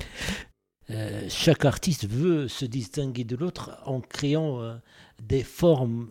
Euh, 0.91 1.27
chaque 1.29 1.65
artiste 1.65 2.09
veut 2.09 2.49
se 2.49 2.65
distinguer 2.65 3.25
de 3.25 3.37
l'autre 3.37 3.79
en 3.85 4.01
créant 4.01 4.79
des 5.23 5.43
formes 5.43 6.09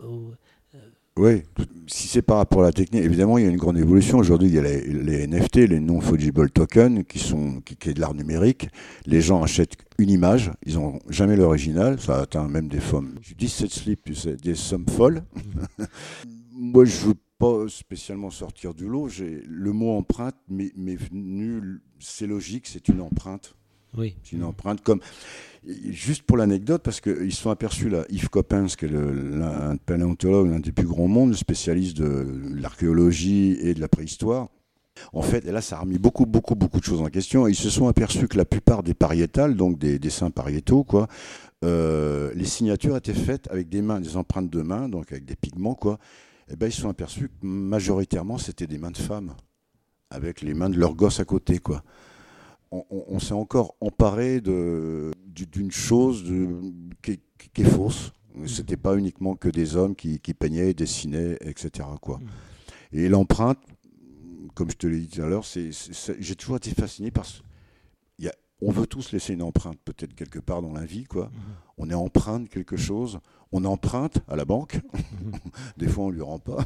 oui, 1.18 1.44
si 1.88 2.08
c'est 2.08 2.22
par 2.22 2.38
rapport 2.38 2.62
à 2.62 2.66
la 2.66 2.72
technique, 2.72 3.04
évidemment, 3.04 3.38
il 3.38 3.46
y 3.46 3.48
a 3.48 3.50
une 3.50 3.58
grande 3.58 3.78
évolution. 3.78 4.18
Aujourd'hui, 4.18 4.50
il 4.50 4.56
y 4.56 4.60
a 4.60 4.62
les, 4.62 5.28
NFT, 5.28 5.56
les 5.56 5.80
non-fungible 5.80 6.50
tokens, 6.50 7.04
qui 7.08 7.20
sont 7.20 7.62
qui, 7.62 7.90
est 7.90 7.94
de 7.94 8.00
l'art 8.00 8.14
numérique. 8.14 8.70
Les 9.06 9.22
gens 9.22 9.42
achètent 9.42 9.78
une 9.98 10.10
image, 10.10 10.52
ils 10.66 10.76
n'ont 10.76 11.00
jamais 11.10 11.36
l'original. 11.36 12.00
Ça 12.00 12.20
atteint 12.20 12.48
même 12.48 12.68
des 12.68 12.80
sommes. 12.80 13.16
17 13.38 13.72
slips, 13.72 14.04
tu 14.04 14.16
sais, 14.16 14.36
des 14.36 14.56
sommes 14.56 14.88
folles. 14.88 15.24
Moi, 16.54 16.86
je 16.86 17.08
veux 17.08 17.16
pas 17.40 17.68
spécialement 17.68 18.30
sortir 18.30 18.74
du 18.74 18.88
lot. 18.88 19.10
Le 19.20 19.72
mot 19.72 19.98
empreinte 19.98 20.36
m'est 20.50 20.96
venu, 20.96 21.82
c'est 22.00 22.28
logique, 22.28 22.68
c'est 22.68 22.88
une 22.90 23.02
empreinte. 23.02 23.56
C'est 23.96 24.34
une 24.34 24.44
empreinte 24.44 24.82
comme. 24.82 25.00
Juste 25.66 26.24
pour 26.24 26.38
l'anecdote, 26.38 26.82
parce 26.82 27.02
qu'ils 27.02 27.34
se 27.34 27.42
sont 27.42 27.50
aperçus, 27.50 27.90
là, 27.90 28.06
Yves 28.10 28.30
Coppens, 28.30 28.68
qui 28.78 28.86
est 28.86 28.96
un 28.96 29.76
paléontologue, 29.76 30.50
l'un 30.50 30.60
des 30.60 30.72
plus 30.72 30.86
grands 30.86 31.10
mondes, 31.10 31.34
spécialiste 31.34 31.98
de 31.98 32.26
l'archéologie 32.56 33.58
et 33.60 33.74
de 33.74 33.82
la 33.82 33.90
préhistoire. 33.90 34.48
En 35.12 35.22
fait, 35.22 35.46
et 35.46 35.52
là, 35.52 35.62
ça 35.62 35.78
a 35.78 35.80
remis 35.82 35.98
beaucoup, 35.98 36.26
beaucoup, 36.26 36.56
beaucoup 36.56 36.80
de 36.80 36.86
choses 36.86 37.02
en 37.02 37.08
question. 37.08 37.48
Ils 37.48 37.56
se 37.56 37.70
sont 37.70 37.88
aperçus 37.88 38.28
que 38.30 38.38
la 38.38 38.46
plupart 38.46 38.82
des 38.82 38.94
pariétales, 38.94 39.56
donc 39.56 39.78
des 39.78 40.00
dessins 40.00 40.32
pariétaux, 40.32 40.84
quoi, 40.84 41.08
euh, 41.66 42.32
les 42.34 42.46
signatures 42.46 42.96
étaient 42.96 43.14
faites 43.14 43.50
avec 43.52 43.68
des 43.68 43.82
mains, 43.82 44.00
des 44.00 44.16
empreintes 44.16 44.50
de 44.50 44.62
mains, 44.62 44.88
donc 44.88 45.12
avec 45.12 45.26
des 45.26 45.36
pigments, 45.36 45.76
quoi. 45.76 46.00
Et 46.50 46.54
eh 46.54 46.56
ben, 46.56 46.68
ils 46.68 46.72
se 46.72 46.82
sont 46.82 46.90
aperçus 46.90 47.28
que 47.28 47.46
majoritairement, 47.46 48.38
c'était 48.38 48.68
des 48.68 48.78
mains 48.78 48.92
de 48.92 48.98
femmes, 48.98 49.36
avec 50.10 50.42
les 50.42 50.54
mains 50.54 50.70
de 50.70 50.78
leurs 50.78 50.96
gosses 50.96 51.20
à 51.20 51.26
côté, 51.26 51.60
quoi 51.60 51.84
on, 52.72 53.20
s'est 53.20 53.34
encore 53.34 53.76
emparé 53.82 54.42
d'une 54.42 55.72
chose 55.72 56.24
qui, 57.02 57.20
est 57.58 57.64
fausse. 57.64 58.12
Mm. 58.36 58.48
C'était 58.48 58.78
pas 58.78 58.96
uniquement 58.98 59.36
que 59.36 59.50
des 59.50 59.76
hommes 59.76 59.96
qui, 59.96 60.20
peignaient, 60.20 60.74
dessinaient, 60.74 61.38
etc. 61.42 61.88
Quoi. 62.02 62.18
Mm. 62.18 62.98
Et 62.98 63.10
l'empreinte, 63.10 63.60
comme 64.54 64.70
je 64.70 64.76
te 64.76 64.88
l'ai 64.88 65.00
dit 65.00 65.08
tout 65.08 65.22
à 65.22 65.28
l'heure, 65.28 65.46
j'ai 65.46 66.36
toujours 66.36 66.58
été 66.58 66.72
fasciné 66.72 67.12
par 67.12 67.26
ce, 67.26 67.42
on 68.62 68.72
veut 68.72 68.88
tous 68.88 69.12
laisser 69.12 69.34
une 69.34 69.44
empreinte 69.44 69.78
peut-être 69.86 70.16
quelque 70.16 70.40
part 70.40 70.62
dans 70.62 70.74
la 70.74 70.86
vie, 70.86 71.04
quoi. 71.04 71.26
Mhm. 71.26 71.32
On 71.78 71.90
est 71.90 71.96
empreinte 71.96 72.50
quelque 72.50 72.76
chose, 72.76 73.20
on 73.52 73.66
emprunte 73.66 74.20
à 74.28 74.36
la 74.36 74.46
banque. 74.46 74.82
Mhm. 74.94 75.32
Des 75.78 75.88
fois, 75.88 76.06
on 76.06 76.10
lui 76.10 76.22
rend 76.22 76.40
pas. 76.40 76.66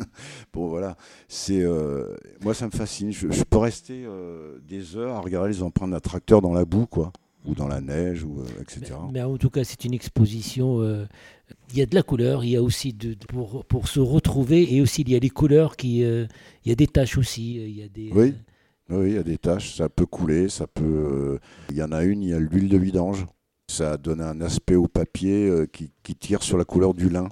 bon, 0.52 0.68
voilà. 0.68 0.96
C'est 1.28 1.62
euh, 1.62 2.14
moi, 2.42 2.54
ça 2.54 2.66
me 2.66 2.70
fascine. 2.70 3.12
Je, 3.12 3.26
peux 3.42 3.58
rester 3.58 4.04
euh, 4.06 4.58
des 4.66 4.96
heures 4.96 5.16
à 5.16 5.20
regarder 5.20 5.50
les 5.52 5.62
empreintes 5.62 5.90
d'un 5.90 6.00
tracteur 6.00 6.42
dans 6.42 6.52
la 6.52 6.64
boue, 6.64 6.86
quoi, 6.86 7.12
ou 7.44 7.54
dans 7.54 7.66
la 7.66 7.80
neige, 7.80 8.22
ou 8.22 8.40
euh, 8.40 8.62
etc. 8.62 8.94
Mais, 9.12 9.22
en 9.22 9.36
tout 9.36 9.50
cas, 9.50 9.64
c'est 9.64 9.84
une 9.84 9.94
exposition. 9.94 10.80
Il 11.72 11.78
y 11.78 11.82
a 11.82 11.86
de 11.86 11.94
la 11.94 12.02
couleur, 12.04 12.44
il 12.44 12.50
y 12.50 12.56
a 12.56 12.62
aussi 12.62 12.92
de, 12.92 13.14
pour, 13.28 13.64
pour 13.64 13.88
se 13.88 13.98
retrouver, 13.98 14.74
et 14.74 14.80
aussi 14.80 15.02
il 15.02 15.10
y 15.10 15.16
a 15.16 15.20
des 15.20 15.28
couleurs 15.28 15.76
qui, 15.76 15.98
il 15.98 16.28
y 16.64 16.70
a 16.70 16.74
des 16.76 16.86
taches 16.86 17.18
aussi, 17.18 17.56
il 17.56 17.78
y 17.78 17.82
a 17.82 17.88
des. 17.88 18.10
Oui. 18.12 18.34
Oui, 18.90 19.10
il 19.10 19.14
y 19.14 19.18
a 19.18 19.22
des 19.22 19.38
taches, 19.38 19.76
ça 19.76 19.88
peut 19.88 20.06
couler, 20.06 20.48
ça 20.48 20.66
peut. 20.66 20.84
Euh, 20.84 21.38
il 21.70 21.76
y 21.76 21.82
en 21.82 21.92
a 21.92 22.02
une, 22.04 22.22
il 22.22 22.30
y 22.30 22.34
a 22.34 22.38
l'huile 22.38 22.68
de 22.68 22.76
vidange. 22.76 23.26
Ça 23.68 23.96
donne 23.96 24.20
un 24.20 24.40
aspect 24.40 24.74
au 24.74 24.86
papier 24.86 25.48
euh, 25.48 25.66
qui, 25.66 25.90
tire 26.14 26.42
sur 26.42 26.58
la 26.58 26.64
couleur 26.64 26.92
du 26.92 27.08
lin, 27.08 27.28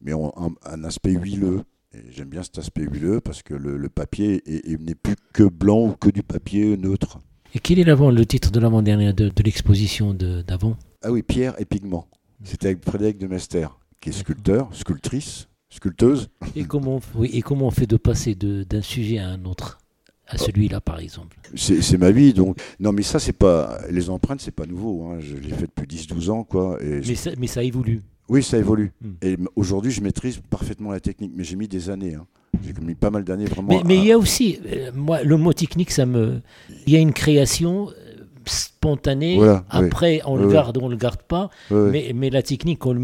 mais 0.00 0.12
un, 0.12 0.84
aspect 0.84 1.12
huileux. 1.12 1.62
J'aime 2.10 2.28
bien 2.28 2.42
cet 2.42 2.58
aspect 2.58 2.82
huileux 2.82 3.20
parce 3.20 3.42
que 3.42 3.54
le, 3.54 3.88
papier 3.88 4.42
n'est 4.78 4.94
plus 4.94 5.16
que 5.32 5.44
blanc 5.44 5.86
ou 5.86 5.92
que 5.92 6.10
du 6.10 6.22
papier 6.22 6.76
neutre. 6.76 7.18
Et 7.54 7.58
quel 7.58 7.78
est 7.78 7.84
l'avant, 7.84 8.10
le 8.10 8.26
titre 8.26 8.50
de 8.50 8.60
l'avant-dernière 8.60 9.14
de, 9.14 9.32
l'exposition 9.42 10.14
d'avant? 10.14 10.76
Ah 11.02 11.10
oui, 11.10 11.22
Pierre 11.22 11.58
et 11.58 11.64
pigments. 11.64 12.06
C'était 12.44 12.68
avec 12.68 12.84
Frédéric 12.84 13.18
de 13.18 13.26
Mester, 13.26 13.66
qui 14.00 14.10
est 14.10 14.12
sculpteur, 14.12 14.68
sculptrice, 14.74 15.48
sculpteuse. 15.68 16.28
Et 16.54 16.64
comment, 16.64 17.00
oui, 17.14 17.30
et 17.32 17.42
comment 17.42 17.66
on 17.66 17.70
fait 17.70 17.86
de 17.86 17.96
passer 17.96 18.34
d'un 18.34 18.82
sujet 18.82 19.18
à 19.18 19.28
un 19.28 19.44
autre? 19.44 19.78
À 20.30 20.38
celui-là, 20.38 20.80
par 20.80 20.98
exemple. 21.00 21.36
C'est 21.56 21.98
ma 21.98 22.10
vie, 22.10 22.32
donc. 22.32 22.58
Non, 22.78 22.92
mais 22.92 23.02
ça, 23.02 23.18
c'est 23.18 23.32
pas. 23.32 23.78
Les 23.90 24.10
empreintes, 24.10 24.40
c'est 24.40 24.54
pas 24.54 24.66
nouveau. 24.66 25.04
Hein. 25.04 25.18
Je 25.20 25.36
l'ai 25.36 25.52
fait 25.52 25.66
depuis 25.66 25.96
10-12 25.96 26.30
ans, 26.30 26.44
quoi. 26.44 26.78
Et 26.82 27.00
mais, 27.06 27.14
ça, 27.14 27.30
mais 27.38 27.46
ça 27.46 27.62
évolue. 27.62 28.00
Oui, 28.28 28.42
ça 28.42 28.58
évolue. 28.58 28.92
Hmm. 29.02 29.12
Et 29.22 29.36
aujourd'hui, 29.56 29.90
je 29.90 30.00
maîtrise 30.00 30.40
parfaitement 30.50 30.92
la 30.92 31.00
technique, 31.00 31.32
mais 31.34 31.42
j'ai 31.42 31.56
mis 31.56 31.66
des 31.66 31.90
années. 31.90 32.14
Hein. 32.14 32.26
J'ai 32.64 32.72
mis 32.80 32.94
pas 32.94 33.10
mal 33.10 33.24
d'années 33.24 33.46
vraiment. 33.46 33.82
Mais, 33.84 33.96
il 33.96 34.04
y 34.04 34.12
a 34.12 34.18
aussi, 34.18 34.58
euh, 34.66 34.90
moi, 34.94 35.22
le 35.22 35.36
mot 35.36 35.52
technique, 35.52 35.90
ça 35.90 36.06
me. 36.06 36.40
Il 36.86 36.92
y 36.92 36.96
a 36.96 37.00
une 37.00 37.12
création 37.12 37.88
spontané. 38.50 39.40
Après, 39.68 40.20
on 40.24 40.36
le 40.36 40.48
garde 40.48 40.76
ou 40.78 40.80
on 40.82 40.88
le 40.88 40.96
garde 40.96 41.22
pas. 41.22 41.50
mais, 41.70 42.12
mais, 42.14 42.30
la 42.30 42.42
technique, 42.42 42.84
on 42.86 42.96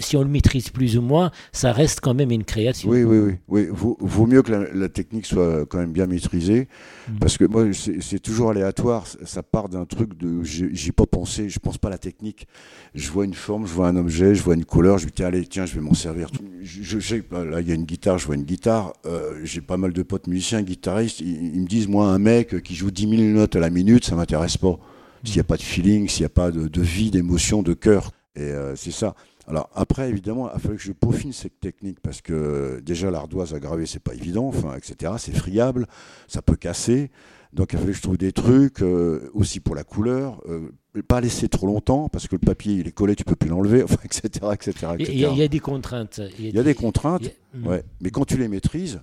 si 0.00 0.16
on 0.16 0.22
le 0.22 0.28
maîtrise 0.28 0.70
plus 0.70 0.96
ou 0.96 1.02
moins, 1.02 1.30
ça 1.52 1.72
reste 1.72 2.00
quand 2.00 2.14
même 2.14 2.30
une 2.30 2.44
création. 2.44 2.88
Oui, 2.88 3.04
oui, 3.04 3.18
oui. 3.18 3.34
oui. 3.48 3.68
Vaut, 3.70 3.96
vaut 4.00 4.26
mieux 4.26 4.42
que 4.42 4.52
la, 4.52 4.88
technique 4.88 5.26
soit 5.26 5.66
quand 5.66 5.78
même 5.78 5.92
bien 5.92 6.06
maîtrisée. 6.06 6.68
Mm. 7.08 7.18
Parce 7.18 7.36
que 7.36 7.44
moi, 7.44 7.64
c'est 7.72 8.18
toujours 8.20 8.50
aléatoire. 8.50 9.06
Ça 9.24 9.42
part 9.42 9.68
d'un 9.68 9.84
truc 9.84 10.16
de. 10.16 10.42
J'y 10.42 10.92
pas 10.92 11.06
pensé. 11.06 11.48
Je 11.48 11.58
pense 11.58 11.78
pas 11.78 11.88
à 11.88 11.92
la 11.92 11.98
technique. 11.98 12.46
Je 12.94 13.10
vois 13.10 13.24
une 13.24 13.34
forme, 13.34 13.66
je 13.66 13.72
vois 13.72 13.88
un 13.88 13.96
objet, 13.96 14.34
je 14.34 14.42
vois 14.42 14.54
une 14.54 14.64
couleur. 14.64 14.98
Je 14.98 15.06
me 15.06 15.10
dis, 15.10 15.22
allez, 15.22 15.46
tiens, 15.46 15.66
je 15.66 15.74
vais 15.74 15.80
m'en 15.80 15.94
servir. 15.94 16.30
Je, 16.62 16.98
sais, 16.98 17.22
là, 17.30 17.60
il 17.60 17.68
y 17.68 17.72
a 17.72 17.74
une 17.74 17.84
guitare, 17.84 18.18
je 18.18 18.26
vois 18.26 18.34
une 18.34 18.44
guitare. 18.44 18.92
Euh, 19.06 19.40
j'ai 19.44 19.60
pas 19.60 19.76
mal 19.76 19.92
de 19.92 20.02
potes 20.02 20.26
musiciens, 20.26 20.62
guitaristes. 20.62 21.20
Ils, 21.20 21.54
ils, 21.54 21.60
me 21.60 21.66
disent, 21.66 21.88
moi, 21.88 22.06
un 22.06 22.18
mec 22.18 22.62
qui 22.62 22.74
joue 22.74 22.90
10 22.90 23.08
000 23.08 23.22
notes 23.38 23.56
à 23.56 23.60
la 23.60 23.70
minute, 23.70 24.04
ça 24.04 24.16
m'intéresse 24.16 24.56
pas 24.56 24.77
s'il 25.24 25.34
n'y 25.36 25.40
a 25.40 25.44
pas 25.44 25.56
de 25.56 25.62
feeling, 25.62 26.08
s'il 26.08 26.22
n'y 26.22 26.26
a 26.26 26.30
pas 26.30 26.50
de, 26.50 26.82
vie, 26.82 27.10
d'émotion, 27.10 27.62
de 27.62 27.74
cœur. 27.74 28.10
Et 28.36 28.42
euh, 28.42 28.76
c'est 28.76 28.92
ça. 28.92 29.14
Alors 29.46 29.70
après, 29.74 30.08
évidemment, 30.10 30.50
il 30.50 30.56
a 30.56 30.58
fallu 30.58 30.76
que 30.76 30.82
je 30.82 30.92
peaufine 30.92 31.32
cette 31.32 31.58
technique 31.58 32.00
parce 32.00 32.20
que 32.20 32.80
déjà 32.84 33.10
l'ardoise 33.10 33.54
à 33.54 33.60
graver, 33.60 33.86
c'est 33.86 34.02
pas 34.02 34.14
évident, 34.14 34.46
enfin, 34.46 34.74
etc. 34.76 35.14
C'est 35.18 35.34
friable, 35.34 35.86
ça 36.28 36.42
peut 36.42 36.56
casser. 36.56 37.10
Donc 37.54 37.72
il 37.72 37.76
a 37.76 37.78
fallu 37.78 37.92
que 37.92 37.96
je 37.96 38.02
trouve 38.02 38.18
des 38.18 38.32
trucs 38.32 38.82
euh, 38.82 39.30
aussi 39.32 39.60
pour 39.60 39.74
la 39.74 39.84
couleur, 39.84 40.42
euh, 40.48 40.70
pas 41.06 41.22
laisser 41.22 41.48
trop 41.48 41.66
longtemps 41.66 42.10
parce 42.10 42.28
que 42.28 42.34
le 42.34 42.40
papier 42.40 42.74
il 42.74 42.88
est 42.88 42.92
collé, 42.92 43.16
tu 43.16 43.24
peux 43.24 43.36
plus 43.36 43.48
l'enlever, 43.48 43.82
enfin, 43.84 43.96
etc., 44.04 44.28
etc. 44.52 44.74
Il 44.98 45.18
y, 45.18 45.24
a 45.24 45.48
des 45.48 45.60
contraintes. 45.60 46.20
Il 46.38 46.54
y 46.54 46.58
a, 46.58 46.62
des, 46.62 46.74
contraintes, 46.74 47.30
ouais. 47.64 47.82
Mais 48.02 48.10
quand 48.10 48.26
tu 48.26 48.36
les 48.36 48.48
maîtrises, 48.48 49.00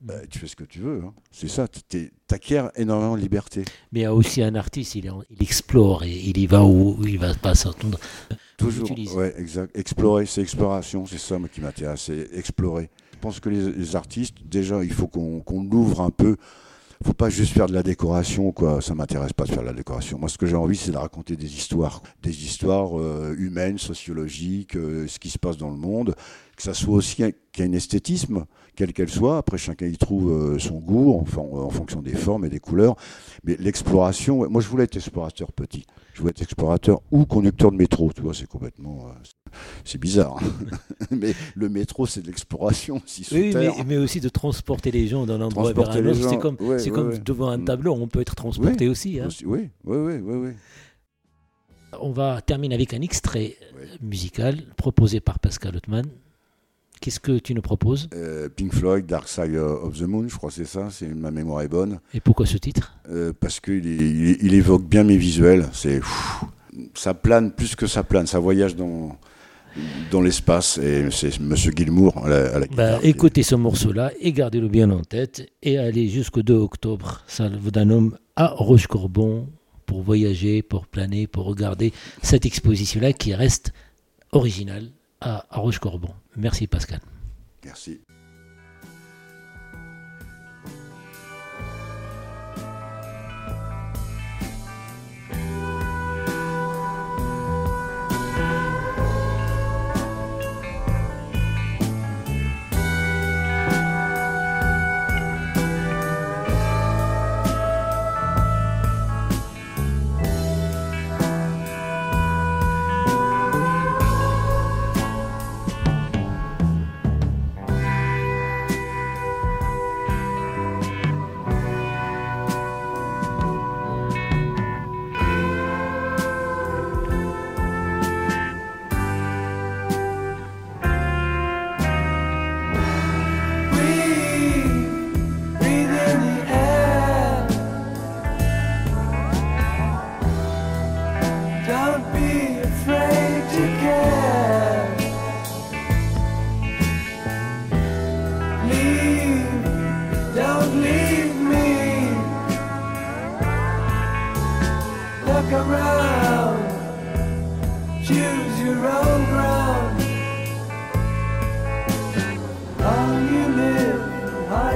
bah, 0.00 0.14
tu 0.28 0.38
fais 0.38 0.46
ce 0.46 0.56
que 0.56 0.64
tu 0.64 0.80
veux. 0.80 1.02
Hein. 1.04 1.14
C'est 1.30 1.48
ça, 1.48 1.66
tu 1.68 2.12
acquiers 2.30 2.66
énormément 2.76 3.16
de 3.16 3.22
liberté. 3.22 3.64
Mais 3.92 4.00
il 4.00 4.02
y 4.02 4.06
a 4.06 4.14
aussi 4.14 4.42
un 4.42 4.54
artiste, 4.54 4.94
il, 4.96 5.10
il 5.30 5.42
explore 5.42 6.02
et 6.02 6.12
il 6.12 6.38
y 6.38 6.46
va 6.46 6.64
où, 6.64 6.98
il 7.06 7.18
va 7.18 7.34
pas 7.34 7.54
s'entendre. 7.54 7.98
Toujours, 8.56 8.88
ouais, 9.16 9.34
exact. 9.36 9.76
Explorer, 9.76 10.26
c'est 10.26 10.40
exploration, 10.40 11.06
c'est 11.06 11.18
ça 11.18 11.36
qui 11.52 11.60
m'intéresse, 11.60 12.02
c'est 12.02 12.28
explorer. 12.32 12.90
Je 13.12 13.18
pense 13.18 13.40
que 13.40 13.48
les, 13.48 13.96
artistes, 13.96 14.36
déjà, 14.44 14.84
il 14.84 14.92
faut 14.92 15.06
qu'on 15.06 15.42
l'ouvre 15.70 16.02
un 16.02 16.10
peu. 16.10 16.36
Il 17.00 17.08
faut 17.08 17.14
pas 17.14 17.28
juste 17.28 17.52
faire 17.52 17.66
de 17.66 17.74
la 17.74 17.82
décoration, 17.82 18.52
quoi. 18.52 18.80
Ça 18.80 18.94
m'intéresse 18.94 19.32
pas 19.32 19.44
de 19.44 19.50
faire 19.50 19.62
de 19.62 19.66
la 19.66 19.72
décoration. 19.72 20.18
Moi, 20.18 20.28
ce 20.28 20.38
que 20.38 20.46
j'ai 20.46 20.56
envie, 20.56 20.76
c'est 20.76 20.92
de 20.92 20.96
raconter 20.96 21.36
des 21.36 21.52
histoires, 21.52 22.02
des 22.22 22.44
histoires 22.44 22.98
euh, 22.98 23.34
humaines, 23.36 23.78
sociologiques, 23.78 24.76
euh, 24.76 25.06
ce 25.08 25.18
qui 25.18 25.30
se 25.30 25.38
passe 25.38 25.56
dans 25.56 25.70
le 25.70 25.76
monde, 25.76 26.14
que 26.56 26.62
ça 26.62 26.74
soit 26.74 26.94
aussi 26.94 27.16
qu'il 27.16 27.26
y 27.58 27.62
ait 27.62 27.64
un 27.70 27.72
esthétisme 27.72 28.46
quelle 28.74 28.92
qu'elle 28.92 29.08
soit. 29.08 29.38
Après, 29.38 29.58
chacun 29.58 29.86
y 29.86 29.96
trouve 29.96 30.30
euh, 30.30 30.58
son 30.58 30.78
goût 30.78 31.12
en, 31.12 31.24
en, 31.38 31.70
fonction 31.70 32.02
des 32.02 32.14
formes 32.14 32.44
et 32.44 32.48
des 32.48 32.60
couleurs. 32.60 32.96
Mais 33.44 33.56
l'exploration, 33.58 34.48
moi 34.50 34.60
je 34.60 34.68
voulais 34.68 34.84
être 34.84 34.96
explorateur 34.96 35.52
petit. 35.52 35.84
Je 36.12 36.20
voulais 36.20 36.30
être 36.30 36.42
explorateur 36.42 37.00
ou 37.10 37.24
conducteur 37.24 37.72
de 37.72 37.76
métro. 37.76 38.10
Tu 38.14 38.22
vois, 38.22 38.34
c'est 38.34 38.46
complètement. 38.46 39.06
Euh, 39.08 39.50
c'est 39.84 39.98
bizarre. 39.98 40.36
Hein. 40.40 40.76
mais 41.10 41.34
le 41.54 41.68
métro, 41.68 42.06
c'est 42.06 42.22
de 42.22 42.26
l'exploration. 42.26 43.02
Si 43.06 43.26
oui, 43.32 43.54
mais, 43.86 43.96
aussi 43.96 44.20
de 44.20 44.28
transporter 44.28 44.90
les 44.90 45.06
gens 45.06 45.26
d'un 45.26 45.40
endroit 45.40 45.72
vers 45.72 45.90
un 45.90 46.06
autre. 46.06 46.30
C'est 46.30 46.38
comme, 46.38 46.56
comme 46.56 47.18
devant 47.18 47.48
un 47.48 47.58
mm. 47.58 47.64
tableau, 47.64 47.92
on 47.94 48.06
peut 48.08 48.20
être 48.20 48.34
transporté 48.34 48.88
aussi, 48.88 49.20
hein. 49.20 49.28
Oui, 49.44 49.70
oui, 49.84 49.96
oui, 49.96 50.20
oui. 50.22 50.50
On 52.00 52.10
va 52.10 52.40
terminer 52.40 52.74
avec 52.74 52.92
un 52.92 53.02
extrait 53.02 53.54
musical 54.00 54.62
proposé 54.76 55.20
par 55.20 55.38
Pascal 55.38 55.76
Ottman. 55.76 56.06
Qu'est-ce 57.04 57.20
que 57.20 57.38
tu 57.38 57.52
nous 57.52 57.60
proposes 57.60 58.08
euh, 58.14 58.48
Pink 58.48 58.72
Floyd, 58.72 59.04
Dark 59.04 59.28
Side 59.28 59.56
of 59.56 59.98
the 59.98 60.04
Moon, 60.04 60.26
je 60.26 60.34
crois 60.36 60.48
que 60.48 60.56
c'est 60.56 60.64
ça, 60.64 60.88
c'est 60.90 61.06
ma 61.08 61.30
mémoire 61.30 61.60
est 61.60 61.68
bonne. 61.68 62.00
Et 62.14 62.20
pourquoi 62.20 62.46
ce 62.46 62.56
titre 62.56 62.96
euh, 63.10 63.34
Parce 63.38 63.60
qu'il 63.60 63.84
il, 63.84 64.54
évoque 64.54 64.86
bien 64.86 65.04
mes 65.04 65.18
visuels. 65.18 65.66
C'est 65.74 66.00
ça 66.94 67.12
plane 67.12 67.52
plus 67.52 67.76
que 67.76 67.86
ça 67.86 68.04
plane, 68.04 68.26
ça 68.26 68.38
voyage 68.38 68.74
dans 68.74 69.18
dans 70.10 70.22
l'espace 70.22 70.78
et 70.78 71.10
c'est 71.10 71.38
Monsieur 71.40 71.72
Gilmour 71.76 72.24
à 72.24 72.28
la, 72.30 72.66
bah, 72.74 72.98
écoutez 73.02 73.42
ce 73.42 73.54
morceau-là 73.54 74.10
et 74.18 74.32
gardez-le 74.32 74.68
bien 74.68 74.90
en 74.90 75.02
tête 75.02 75.46
et 75.62 75.76
allez 75.76 76.08
jusqu'au 76.08 76.42
2 76.42 76.54
octobre, 76.54 77.20
salle 77.26 77.58
d'un 77.58 77.90
homme 77.90 78.16
à 78.34 78.46
Roche-Corbon 78.46 79.48
pour 79.84 80.00
voyager, 80.00 80.62
pour 80.62 80.86
planer, 80.86 81.26
pour 81.26 81.44
regarder 81.44 81.92
cette 82.22 82.46
exposition-là 82.46 83.12
qui 83.12 83.34
reste 83.34 83.74
originale 84.32 84.88
à, 85.20 85.46
Roche-Corbon. 85.50 86.10
Merci 86.36 86.66
Pascal. 86.66 87.00
Merci. 87.64 88.02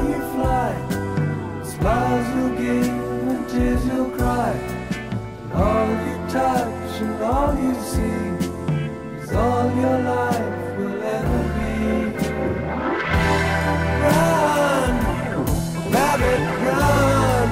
you 0.03 0.21
fly. 0.35 0.73
Smiles 1.65 2.29
you'll 2.35 2.57
give 2.57 2.89
and 3.31 3.49
tears 3.49 3.85
you'll 3.87 4.11
cry. 4.11 4.53
And 4.53 5.53
all 5.53 5.89
you 6.07 6.17
touch 6.29 7.01
and 7.01 7.23
all 7.23 7.53
you 7.65 7.75
see 7.91 8.21
is 9.23 9.33
all 9.33 9.67
your 9.83 9.99
life 10.15 10.79
will 10.79 11.03
ever 11.17 11.43
be. 11.57 11.71
Run, 14.05 14.93
rabbit, 15.93 16.43
run. 16.67 17.49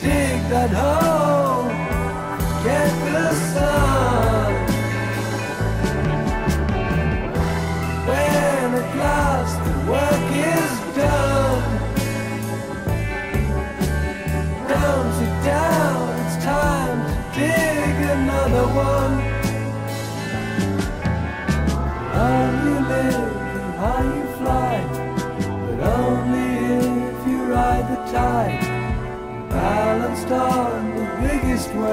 Dig 0.00 0.40
that 0.50 0.70
hole. 0.70 1.03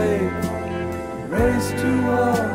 wave 0.01 1.29
race 1.29 1.71
to 1.81 1.91
us. 2.11 2.50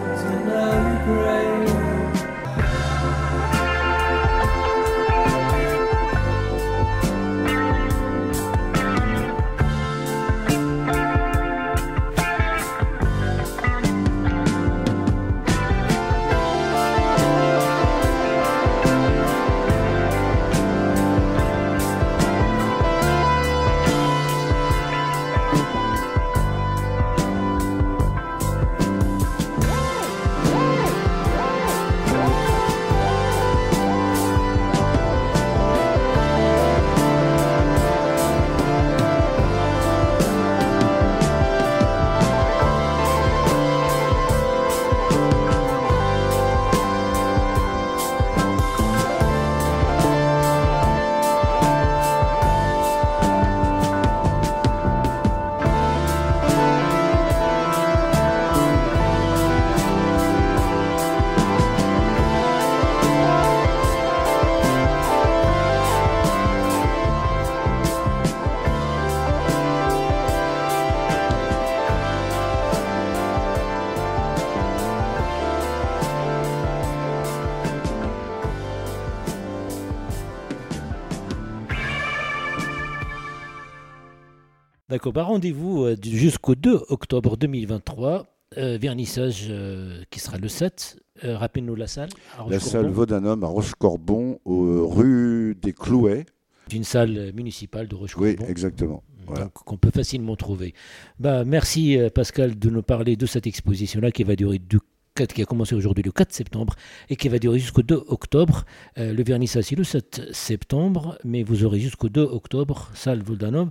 D'accord, 84.88 85.12
bah 85.12 85.24
rendez-vous 85.24 85.82
euh, 85.84 85.96
jusqu'au 86.00 86.54
2 86.54 86.80
octobre 86.90 87.36
2023. 87.36 88.26
euh, 88.56 88.78
vernissage 88.80 89.46
euh, 89.50 90.02
qui 90.10 90.20
sera 90.20 90.38
le 90.38 90.46
7. 90.48 90.96
Euh, 91.24 91.36
Rappelez-nous 91.36 91.74
la 91.74 91.88
salle. 91.88 92.08
La 92.48 92.60
salle 92.60 92.88
Vaudanum 92.90 93.42
à 93.42 93.48
Rochecorbon, 93.48 94.38
rue 94.46 95.56
des 95.60 95.72
Clouets. 95.72 96.24
D'une 96.68 96.84
salle 96.84 97.32
municipale 97.34 97.88
de 97.88 97.94
Oui, 97.96 98.00
Rochecorbon. 98.02 98.44
exactement. 98.48 99.02
Voilà. 99.26 99.44
Donc, 99.44 99.54
qu'on 99.54 99.76
peut 99.76 99.90
facilement 99.90 100.36
trouver. 100.36 100.72
Bah, 101.18 101.44
merci 101.44 101.98
Pascal 102.14 102.56
de 102.56 102.70
nous 102.70 102.82
parler 102.82 103.16
de 103.16 103.26
cette 103.26 103.48
exposition-là 103.48 104.12
qui 104.12 104.22
va 104.22 104.36
durer 104.36 104.60
du 104.60 104.78
4 105.16 105.32
qui 105.34 105.42
a 105.42 105.46
commencé 105.46 105.74
aujourd'hui 105.74 106.04
le 106.04 106.12
4 106.12 106.32
septembre 106.32 106.74
et 107.10 107.16
qui 107.16 107.28
va 107.28 107.40
durer 107.40 107.58
jusqu'au 107.58 107.82
2 107.82 108.04
octobre. 108.06 108.64
Le 108.96 109.20
vernissage 109.24 109.64
c'est 109.64 109.74
le 109.74 109.82
7 109.82 110.28
septembre, 110.32 111.18
mais 111.24 111.42
vous 111.42 111.64
aurez 111.64 111.80
jusqu'au 111.80 112.08
2 112.08 112.20
octobre, 112.22 112.90
salle 112.94 113.22
Vodanum, 113.22 113.70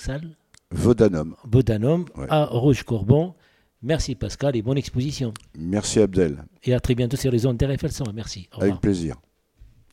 salle 0.00 0.36
Vaudanum. 0.72 1.34
Vodanum 1.44 2.04
Ouais. 2.16 2.26
à 2.28 2.44
Rochecorbon. 2.44 3.34
Merci 3.82 4.14
Pascal 4.14 4.56
et 4.56 4.62
bonne 4.62 4.78
exposition. 4.78 5.32
Merci 5.58 6.00
Abdel. 6.00 6.44
Et 6.64 6.74
à 6.74 6.80
très 6.80 6.94
bientôt 6.94 7.16
sur 7.16 7.32
les 7.32 7.46
ondes 7.46 7.56
d'RFL 7.56 7.90
100. 7.90 8.12
Merci. 8.14 8.48
Au 8.52 8.56
revoir. 8.56 8.70
Avec 8.70 8.80
plaisir. 8.82 9.16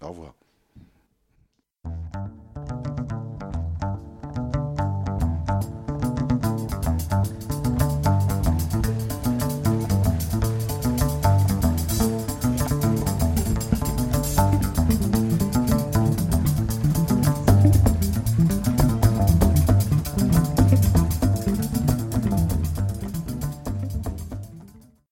Au 0.02 0.10
revoir. 0.10 0.36